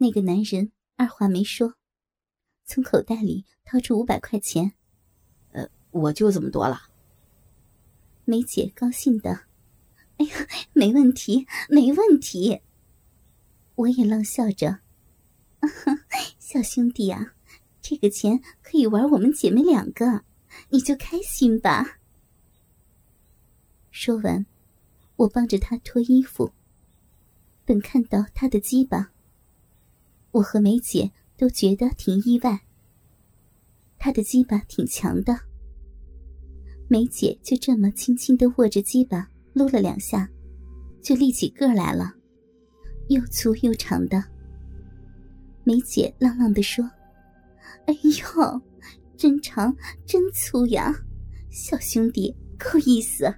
[0.00, 1.74] 那个男人二话没说，
[2.64, 4.72] 从口袋里掏出五百块钱。
[5.50, 6.82] 呃，我就这么多了。
[8.24, 9.46] 梅姐高兴的，
[10.18, 12.60] 哎呀，没问题，没问题。
[13.74, 14.78] 我也冷笑着，
[16.38, 17.34] 小兄弟啊，
[17.80, 20.24] 这个钱可以玩我们姐妹两个，
[20.70, 21.98] 你就开心吧。
[23.90, 24.46] 说完，
[25.16, 26.52] 我帮着他脱衣服。
[27.64, 29.12] 等看到他的鸡巴，
[30.38, 32.60] 我和梅姐都觉得挺意外。
[33.98, 35.36] 他的鸡巴挺强的，
[36.86, 40.30] 梅姐就这么轻轻的握着鸡巴撸了两下，
[41.02, 42.14] 就立起个来了，
[43.08, 44.22] 又粗又长的。
[45.64, 46.88] 梅姐浪浪的说
[47.86, 48.62] ：“哎呦，
[49.16, 50.94] 真长真粗呀，
[51.50, 53.34] 小兄弟够意思。”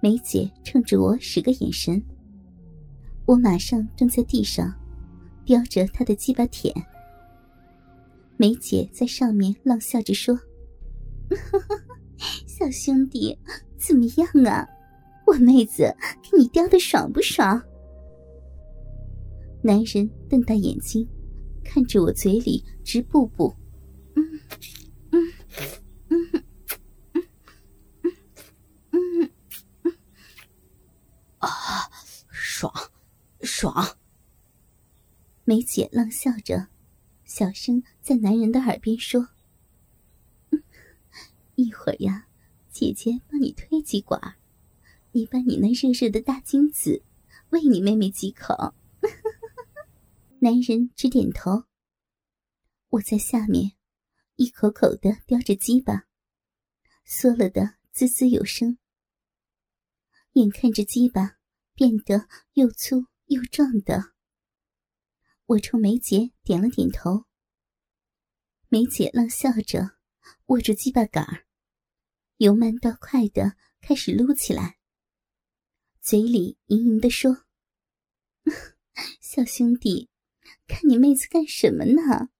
[0.00, 2.02] 梅姐冲着我使个眼神。
[3.26, 4.74] 我马上蹲在地上，
[5.44, 6.74] 叼着他的鸡巴舔。
[8.36, 10.38] 梅姐在上面浪笑着说
[12.46, 13.38] ：“小兄弟，
[13.78, 14.68] 怎么样啊？
[15.26, 17.62] 我妹子给你叼的爽不爽？”
[19.62, 21.08] 男人瞪大眼睛，
[21.62, 23.54] 看着我嘴里直布布。
[24.16, 24.40] 嗯
[25.10, 25.32] 嗯
[26.08, 26.44] 嗯嗯
[28.90, 29.30] 嗯
[29.82, 29.94] 嗯
[31.38, 31.48] 啊，
[32.30, 32.72] 爽！
[33.42, 33.86] 爽。
[35.44, 36.68] 梅姐浪笑着，
[37.24, 39.30] 小声在男人的耳边说
[41.56, 42.28] ：“一会儿呀，
[42.70, 44.36] 姐姐帮你推几管，
[45.10, 47.02] 你把你那热热的大精子
[47.50, 48.74] 喂你妹妹几口。”
[50.38, 51.64] 男人直点头。
[52.90, 53.72] 我在下面
[54.36, 56.06] 一口口的叼着鸡巴，
[57.06, 58.78] 嗦了的滋滋有声。
[60.34, 61.38] 眼看着鸡巴
[61.74, 63.06] 变得又粗。
[63.26, 64.11] 又壮的，
[65.52, 67.26] 我冲梅姐点了点头。
[68.68, 69.98] 梅姐冷笑着，
[70.46, 71.46] 握住鸡巴杆儿，
[72.38, 74.78] 由慢到快的开始撸起来，
[76.00, 77.44] 嘴里盈盈的说
[79.20, 80.08] ：“小兄弟，
[80.66, 82.30] 看你妹子干什么呢？”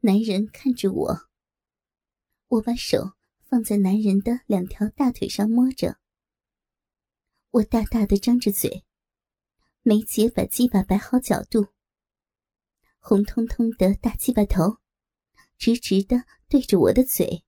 [0.00, 1.28] 男人看着我，
[2.46, 3.12] 我把手
[3.44, 5.98] 放在男人的两条大腿上摸着，
[7.50, 8.86] 我大大的张着嘴。
[9.82, 11.68] 梅姐把鸡巴摆好角度，
[12.98, 14.78] 红彤彤的大鸡巴头，
[15.56, 17.44] 直直的对着我的嘴。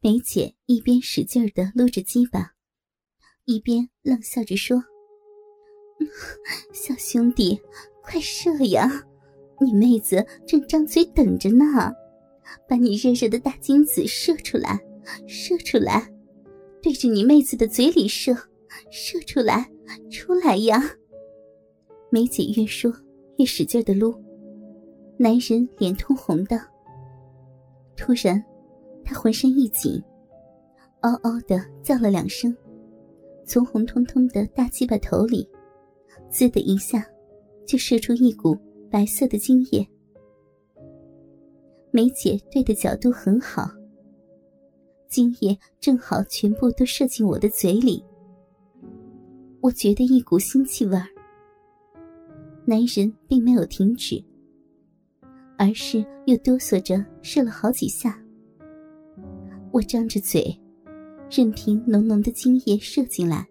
[0.00, 2.54] 梅姐一边使劲的撸着鸡巴，
[3.46, 4.84] 一边冷笑着说
[6.72, 7.60] ：“小兄弟，
[8.02, 8.88] 快射呀！
[9.60, 11.64] 你妹子正张嘴等着呢，
[12.68, 14.78] 把你热热的大精子射出来，
[15.26, 16.08] 射出来，
[16.80, 18.32] 对着你妹子的嘴里射，
[18.92, 19.68] 射出来。”
[20.30, 20.80] 出来呀！
[22.08, 22.88] 梅姐越说
[23.38, 24.14] 越使劲的撸，
[25.16, 26.56] 男人脸通红的。
[27.96, 28.40] 突然，
[29.04, 30.00] 他浑身一紧，
[31.00, 32.56] 嗷嗷的叫了两声，
[33.44, 35.50] 从红彤彤的大鸡巴头里，
[36.30, 37.04] 滋的一下，
[37.66, 38.56] 就射出一股
[38.88, 39.84] 白色的精液。
[41.90, 43.68] 梅姐对的角度很好，
[45.08, 48.04] 精液正好全部都射进我的嘴里。
[49.60, 51.06] 我觉得一股腥气味儿，
[52.64, 54.22] 男人并没有停止，
[55.58, 58.18] 而是又哆嗦着射了好几下。
[59.70, 60.58] 我张着嘴，
[61.30, 63.46] 任凭浓浓的精液射进来，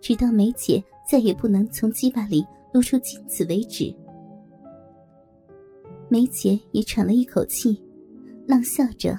[0.00, 3.94] 直到梅姐再也不能从鸡巴里露出精子为止。
[6.08, 7.82] 梅姐也喘了一口气，
[8.46, 9.18] 浪笑着：“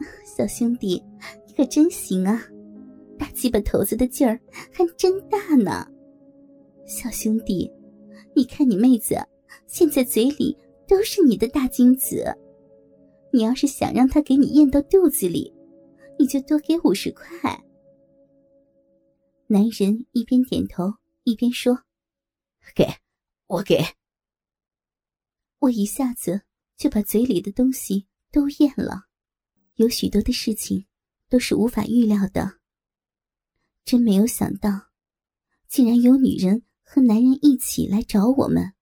[0.24, 1.02] 小兄弟，
[1.46, 2.40] 你可真行啊！”
[3.20, 4.40] 大鸡巴头子的劲儿
[4.72, 5.86] 还真大呢，
[6.86, 7.70] 小兄弟，
[8.34, 9.14] 你看你妹子
[9.66, 10.56] 现在嘴里
[10.88, 12.34] 都是你的大精子，
[13.30, 15.52] 你要是想让她给你咽到肚子里，
[16.18, 17.62] 你就多给五十块。
[19.48, 20.90] 男人一边点头
[21.24, 21.78] 一边说
[22.74, 22.86] ：“给，
[23.48, 23.84] 我给。”
[25.60, 26.40] 我一下子
[26.78, 29.02] 就把嘴里的东西都咽了，
[29.74, 30.86] 有许多的事情
[31.28, 32.59] 都是无法预料的。
[33.90, 34.70] 真没有想到，
[35.66, 38.72] 竟然有女人和男人一起来找我们。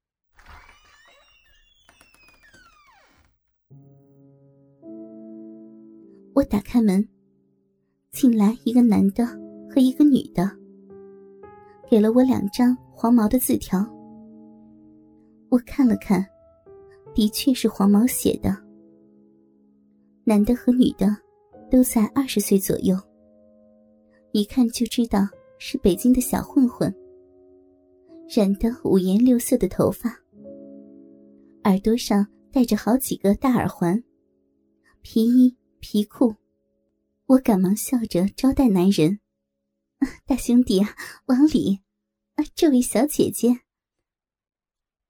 [6.34, 7.08] 我打开门，
[8.10, 9.26] 进来一个男的
[9.70, 10.55] 和一个女的，
[11.90, 13.81] 给了我两张黄毛的字条。
[15.49, 16.22] 我看了看，
[17.14, 18.55] 的确是黄毛写的。
[20.25, 21.16] 男的和女的
[21.70, 23.07] 都在二十岁左右。
[24.33, 25.27] 一看就知道
[25.59, 26.95] 是北京的小混混。
[28.29, 30.11] 染得五颜六色的头发，
[31.65, 34.05] 耳朵上戴着好几个大耳环，
[35.01, 36.35] 皮衣皮裤。
[37.27, 39.19] 我赶忙笑着招待男人
[40.27, 40.89] ：“大兄弟啊，
[41.27, 41.81] 往里！
[42.35, 43.61] 啊，这位小姐姐。”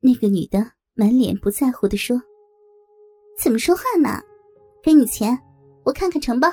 [0.01, 2.23] 那个女的满脸不在乎的说
[3.41, 4.21] ：“怎么说话呢？
[4.83, 5.37] 给你钱，
[5.85, 6.47] 我看看成不？”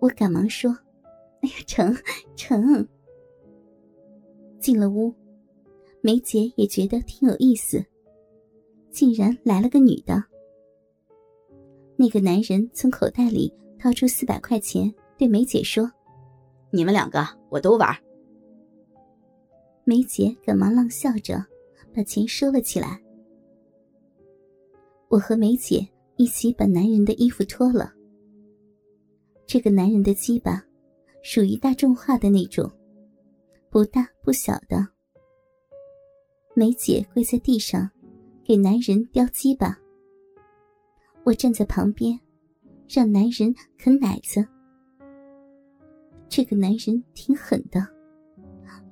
[0.00, 0.76] 我赶忙说
[1.46, 1.96] ：“哎呀，成
[2.34, 2.88] 成。”
[4.58, 5.14] 进了屋。
[6.00, 7.84] 梅姐也觉得挺有意思，
[8.90, 10.22] 竟然来了个女的。
[11.96, 15.90] 那个男人从口袋里掏出四百块钱，对梅姐说
[16.70, 17.96] ：“你们两个我都玩。”
[19.84, 21.44] 梅姐赶忙浪笑着，
[21.94, 23.00] 把钱收了起来。
[25.08, 27.92] 我和梅姐一起把男人的衣服脱了。
[29.46, 30.65] 这个男人的鸡巴，
[31.28, 32.70] 属于大众化的那种，
[33.68, 34.86] 不大不小的。
[36.54, 37.90] 梅姐跪在地上，
[38.44, 39.76] 给男人叼鸡巴。
[41.24, 42.16] 我站在旁边，
[42.88, 44.46] 让男人啃奶子。
[46.28, 47.84] 这个男人挺狠的，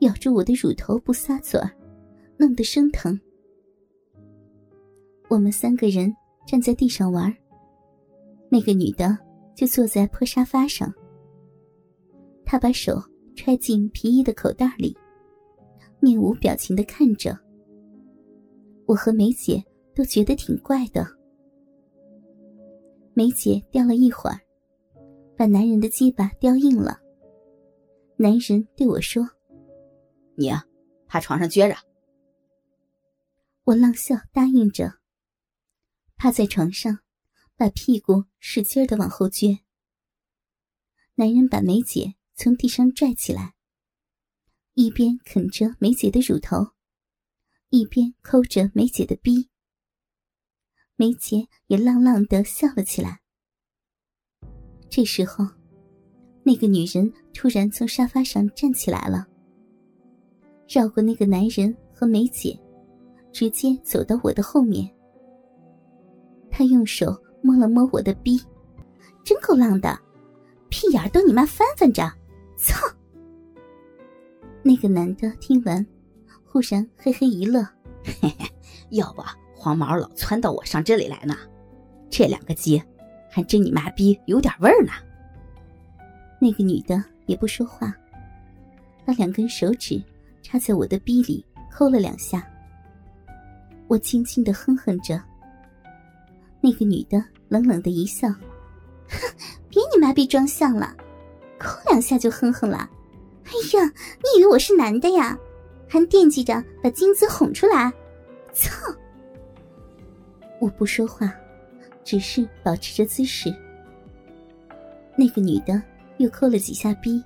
[0.01, 1.71] 咬住我的乳头不撒嘴儿，
[2.37, 3.19] 弄得生疼。
[5.29, 6.13] 我们三个人
[6.49, 7.33] 站在地上玩，
[8.49, 9.17] 那个女的
[9.55, 10.93] 就坐在破沙发上。
[12.55, 13.03] 她把手
[13.35, 14.97] 揣进皮衣的口袋里，
[15.99, 17.37] 面无表情的看着。
[18.87, 19.61] 我和梅姐
[19.93, 21.05] 都觉得挺怪的。
[23.13, 24.39] 梅姐叼了一会儿，
[25.37, 26.97] 把男人的鸡巴叼硬了。
[28.17, 29.29] 男人对我说
[30.39, 30.65] ：“你啊，
[31.09, 31.77] 趴床上撅着。”
[33.67, 34.93] 我浪笑答应着，
[36.17, 37.01] 趴在床上，
[37.57, 39.59] 把屁股使劲的往后撅。
[41.17, 43.55] 男人把梅姐从地上拽起来，
[44.75, 46.75] 一边啃着梅姐的乳头。
[47.71, 49.49] 一边抠着梅姐的逼，
[50.95, 53.21] 梅姐也浪浪的笑了起来。
[54.89, 55.45] 这时候，
[56.45, 59.27] 那个女人突然从沙发上站起来了，
[60.69, 62.57] 绕过那个男人和梅姐，
[63.33, 64.89] 直接走到我的后面。
[66.49, 68.41] 她用手摸了摸我的逼，
[69.25, 69.99] 真够浪的，
[70.69, 72.09] 屁眼都你妈翻翻着，
[72.65, 72.81] 操！
[74.63, 75.87] 那个男的听完。
[76.45, 77.61] 忽然嘿嘿一乐，
[78.05, 78.49] 嘿嘿，
[78.91, 79.23] 要不
[79.57, 81.37] 黄毛老窜到我上这里来呢？
[82.09, 82.81] 这两个鸡
[83.29, 84.93] 还真你妈逼有点味儿呢。
[86.41, 87.93] 那个女的也不说话，
[89.05, 90.01] 把两根手指
[90.43, 92.49] 插在我的逼里抠了两下。
[93.89, 95.21] 我轻轻的哼哼着。
[96.61, 98.39] 那个女的冷冷的一笑，哼，
[99.69, 100.95] 别你妈逼装像了，
[101.59, 102.91] 抠两下就哼哼了。
[103.45, 103.85] 哎呀，
[104.19, 105.39] 你以为我是男的呀？
[105.87, 107.93] 还惦记着把金子哄出来，
[108.53, 108.73] 操！
[110.61, 111.33] 我不说话，
[112.03, 113.55] 只是保持着姿势。
[115.17, 115.81] 那个女的
[116.17, 117.23] 又抠了几下逼，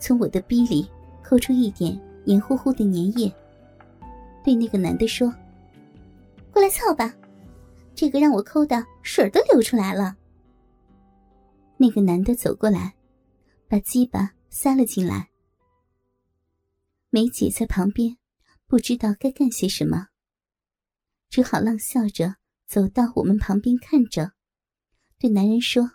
[0.00, 0.90] 从我的逼里
[1.22, 3.32] 抠出一点黏糊糊的粘液，
[4.42, 5.32] 对那个男的说
[6.50, 7.14] ：“过来操吧，
[7.94, 10.16] 这个让我抠的水都流出来了。”
[11.76, 12.92] 那个男的走过来，
[13.68, 15.30] 把鸡巴塞了进来。
[17.10, 18.16] 梅姐在旁边，
[18.66, 20.08] 不知道该干些什么，
[21.30, 24.32] 只好浪笑着走到我们旁边看着，
[25.18, 25.92] 对男人说：“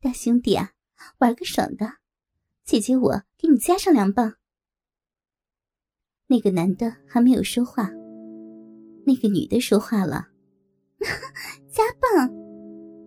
[0.00, 0.72] 大兄弟啊，
[1.18, 1.98] 玩个爽的，
[2.64, 4.34] 姐姐我给你加上两棒。”
[6.26, 7.90] 那个男的还没有说话，
[9.06, 10.28] 那个女的说话了
[11.70, 12.28] ：“加棒，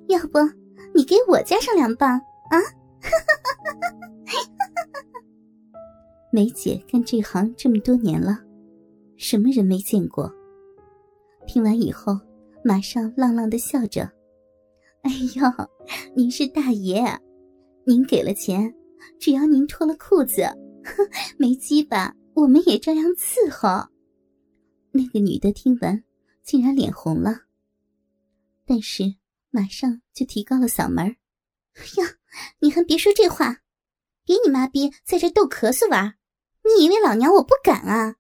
[0.08, 0.40] 要不
[0.96, 2.18] 你给我加上两棒
[2.50, 2.58] 啊？”
[6.32, 8.40] 梅姐干这行这么多年了，
[9.18, 10.32] 什么人没见过？
[11.46, 12.20] 听完以后，
[12.64, 14.12] 马上浪浪的笑着
[15.04, 15.44] ：“哎呦，
[16.16, 17.04] 您是大爷，
[17.86, 18.74] 您给了钱，
[19.20, 20.44] 只要您脱了裤子，
[21.40, 23.90] 没鸡巴我们也照样伺候。”
[24.92, 26.04] 那个女的听完，
[26.44, 27.44] 竟然脸红了，
[28.66, 29.16] 但是
[29.50, 31.16] 马上就提高了嗓门
[31.76, 32.10] ：“哎呀，
[32.60, 33.58] 你还别说这话，
[34.26, 36.16] 别你妈逼在这逗咳嗽玩！”
[36.64, 38.16] 你以为老娘我不敢啊？